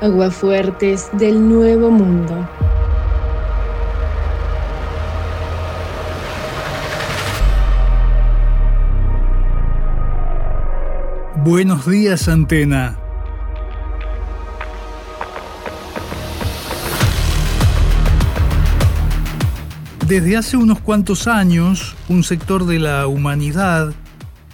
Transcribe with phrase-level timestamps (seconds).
[0.00, 2.48] Aguafuertes del Nuevo Mundo.
[11.44, 12.96] Buenos días, Antena.
[20.06, 23.92] Desde hace unos cuantos años, un sector de la humanidad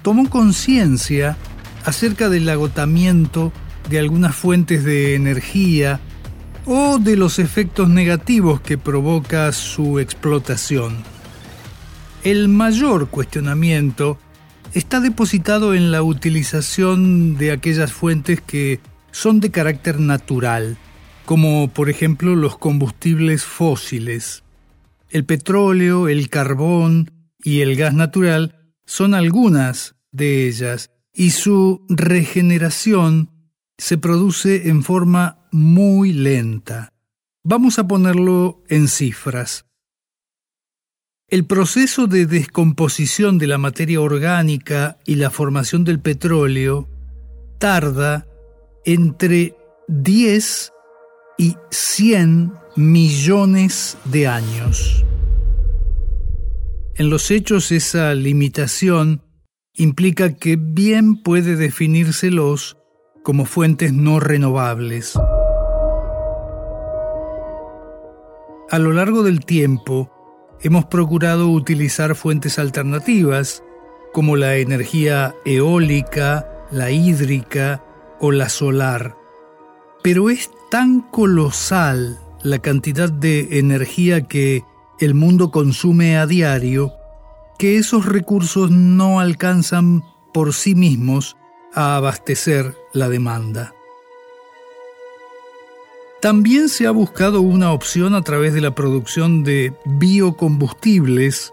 [0.00, 1.36] tomó conciencia
[1.84, 3.52] acerca del agotamiento
[3.88, 6.00] de algunas fuentes de energía
[6.66, 10.96] o de los efectos negativos que provoca su explotación.
[12.22, 14.18] El mayor cuestionamiento
[14.72, 18.80] está depositado en la utilización de aquellas fuentes que
[19.12, 20.78] son de carácter natural,
[21.26, 24.42] como por ejemplo los combustibles fósiles.
[25.10, 27.10] El petróleo, el carbón
[27.42, 33.30] y el gas natural son algunas de ellas, y su regeneración
[33.78, 36.92] se produce en forma muy lenta.
[37.42, 39.66] Vamos a ponerlo en cifras.
[41.28, 46.88] El proceso de descomposición de la materia orgánica y la formación del petróleo
[47.58, 48.26] tarda
[48.84, 49.56] entre
[49.88, 50.72] 10
[51.38, 55.04] y 100 millones de años.
[56.96, 59.22] En los hechos esa limitación
[59.74, 62.76] implica que bien puede definírselos
[63.24, 65.18] como fuentes no renovables.
[68.70, 70.10] A lo largo del tiempo,
[70.60, 73.64] hemos procurado utilizar fuentes alternativas
[74.12, 77.82] como la energía eólica, la hídrica
[78.20, 79.16] o la solar.
[80.02, 84.64] Pero es tan colosal la cantidad de energía que
[85.00, 86.92] el mundo consume a diario
[87.58, 90.02] que esos recursos no alcanzan
[90.34, 91.36] por sí mismos
[91.74, 93.74] a abastecer la demanda.
[96.22, 101.52] También se ha buscado una opción a través de la producción de biocombustibles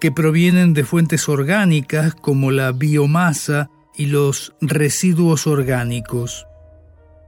[0.00, 6.48] que provienen de fuentes orgánicas como la biomasa y los residuos orgánicos.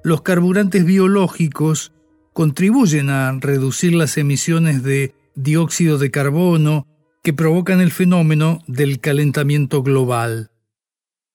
[0.03, 1.93] Los carburantes biológicos
[2.33, 6.89] contribuyen a reducir las emisiones de dióxido de carbono
[7.23, 10.51] que provocan el fenómeno del calentamiento global.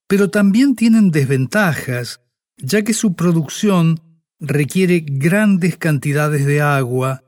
[0.09, 2.20] Pero también tienen desventajas,
[2.58, 4.02] ya que su producción
[4.40, 7.24] requiere grandes cantidades de agua,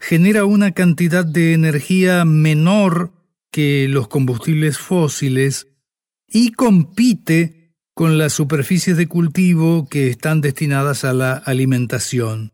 [0.00, 3.12] genera una cantidad de energía menor
[3.52, 5.68] que los combustibles fósiles
[6.26, 12.52] y compite con las superficies de cultivo que están destinadas a la alimentación.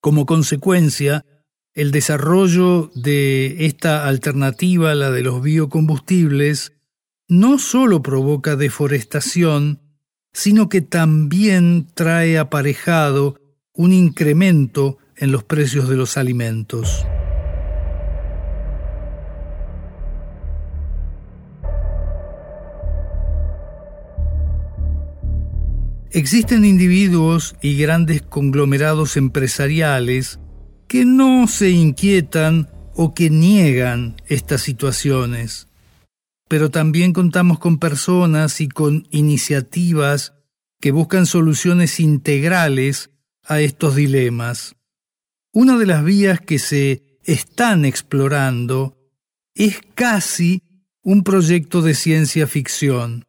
[0.00, 1.26] Como consecuencia,
[1.74, 6.72] el desarrollo de esta alternativa, la de los biocombustibles,
[7.32, 9.80] no solo provoca deforestación,
[10.34, 13.40] sino que también trae aparejado
[13.72, 17.06] un incremento en los precios de los alimentos.
[26.10, 30.38] Existen individuos y grandes conglomerados empresariales
[30.86, 35.71] que no se inquietan o que niegan estas situaciones.
[36.52, 40.34] Pero también contamos con personas y con iniciativas
[40.82, 43.08] que buscan soluciones integrales
[43.44, 44.76] a estos dilemas.
[45.54, 48.98] Una de las vías que se están explorando
[49.54, 50.62] es casi
[51.02, 53.24] un proyecto de ciencia ficción.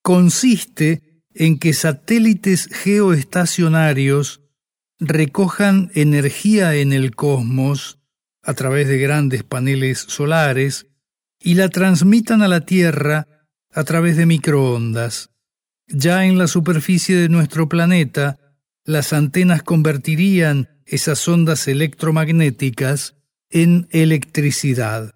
[0.00, 4.42] Consiste en que satélites geoestacionarios
[5.00, 7.98] recojan energía en el cosmos
[8.44, 10.86] a través de grandes paneles solares
[11.44, 13.28] y la transmitan a la Tierra
[13.70, 15.30] a través de microondas.
[15.86, 18.38] Ya en la superficie de nuestro planeta,
[18.84, 23.16] las antenas convertirían esas ondas electromagnéticas
[23.50, 25.14] en electricidad.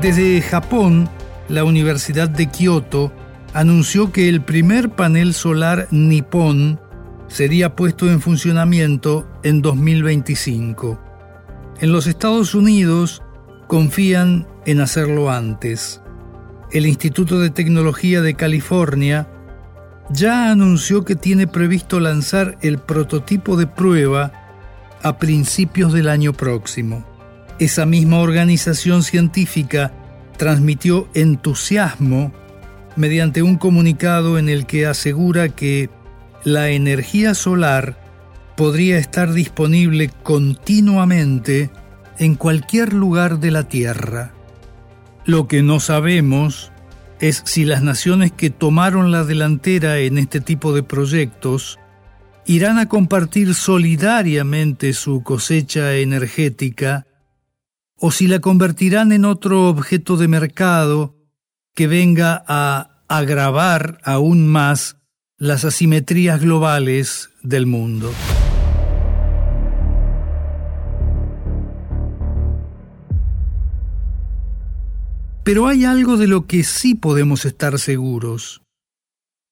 [0.00, 1.10] Desde Japón,
[1.48, 3.12] la Universidad de Kioto
[3.52, 6.80] anunció que el primer panel solar nipón
[7.28, 11.09] sería puesto en funcionamiento en 2025.
[11.80, 13.22] En los Estados Unidos
[13.66, 16.02] confían en hacerlo antes.
[16.72, 19.28] El Instituto de Tecnología de California
[20.10, 24.30] ya anunció que tiene previsto lanzar el prototipo de prueba
[25.02, 27.06] a principios del año próximo.
[27.58, 29.94] Esa misma organización científica
[30.36, 32.30] transmitió entusiasmo
[32.94, 35.88] mediante un comunicado en el que asegura que
[36.44, 37.99] la energía solar
[38.60, 41.70] podría estar disponible continuamente
[42.18, 44.34] en cualquier lugar de la Tierra.
[45.24, 46.70] Lo que no sabemos
[47.20, 51.78] es si las naciones que tomaron la delantera en este tipo de proyectos
[52.44, 57.06] irán a compartir solidariamente su cosecha energética
[57.96, 61.16] o si la convertirán en otro objeto de mercado
[61.74, 64.98] que venga a agravar aún más
[65.38, 68.12] las asimetrías globales del mundo.
[75.42, 78.62] Pero hay algo de lo que sí podemos estar seguros.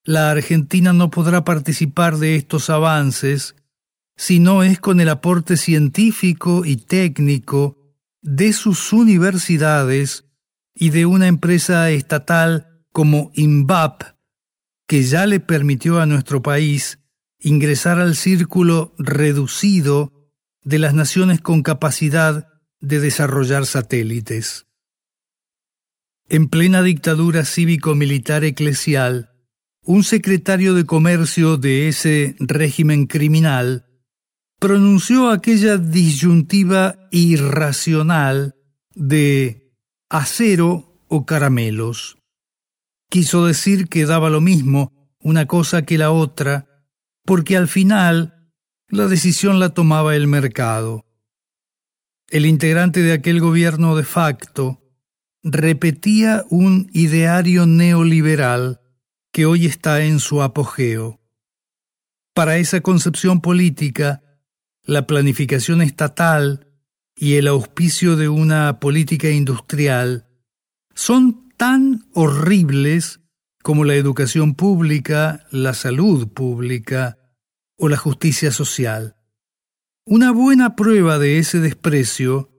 [0.05, 3.56] La Argentina no podrá participar de estos avances
[4.17, 7.76] si no es con el aporte científico y técnico
[8.20, 10.25] de sus universidades
[10.75, 14.02] y de una empresa estatal como INVAP,
[14.87, 16.99] que ya le permitió a nuestro país
[17.38, 20.12] ingresar al círculo reducido
[20.62, 22.49] de las naciones con capacidad
[22.81, 24.68] de desarrollar satélites.
[26.31, 29.31] En plena dictadura cívico-militar eclesial,
[29.83, 33.87] un secretario de comercio de ese régimen criminal
[34.59, 38.57] pronunció aquella disyuntiva irracional
[38.95, 39.73] de
[40.11, 42.19] acero o caramelos.
[43.09, 46.85] Quiso decir que daba lo mismo una cosa que la otra,
[47.25, 48.53] porque al final
[48.89, 51.07] la decisión la tomaba el mercado.
[52.29, 54.78] El integrante de aquel gobierno de facto
[55.53, 58.81] repetía un ideario neoliberal
[59.33, 61.21] que hoy está en su apogeo.
[62.35, 64.23] Para esa concepción política,
[64.83, 66.69] la planificación estatal
[67.17, 70.29] y el auspicio de una política industrial
[70.95, 73.21] son tan horribles
[73.62, 77.19] como la educación pública, la salud pública
[77.77, 79.17] o la justicia social.
[80.05, 82.51] Una buena prueba de ese desprecio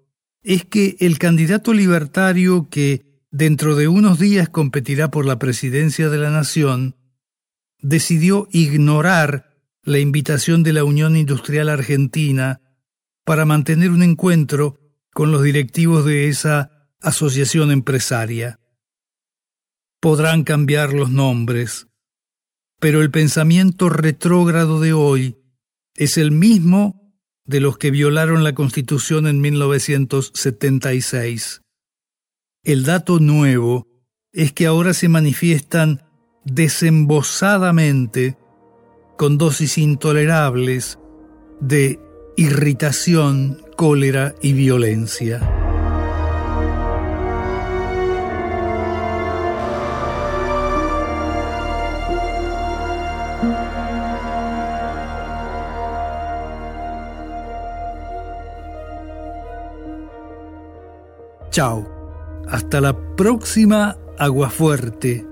[0.44, 6.18] es que el candidato libertario que dentro de unos días competirá por la presidencia de
[6.18, 6.96] la Nación,
[7.82, 12.62] decidió ignorar la invitación de la Unión Industrial Argentina
[13.24, 14.80] para mantener un encuentro
[15.14, 18.60] con los directivos de esa asociación empresaria.
[20.00, 21.88] Podrán cambiar los nombres,
[22.80, 25.38] pero el pensamiento retrógrado de hoy
[25.96, 26.99] es el mismo
[27.50, 31.64] de los que violaron la Constitución en 1976.
[32.64, 33.88] El dato nuevo
[34.32, 36.04] es que ahora se manifiestan
[36.46, 38.38] desembosadamente
[39.18, 41.00] con dosis intolerables
[41.60, 42.00] de
[42.38, 45.59] irritación, cólera y violencia.
[61.50, 61.86] Chao.
[62.48, 65.26] Hasta la próxima Agua Fuerte.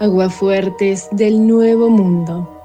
[0.00, 2.59] Aguafuertes del Nuevo Mundo.